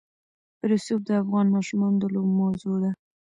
رسوب 0.71 1.01
د 1.05 1.09
افغان 1.21 1.47
ماشومانو 1.55 1.97
د 1.99 2.05
لوبو 2.13 2.31
موضوع 2.41 2.75
ده. 2.83 2.91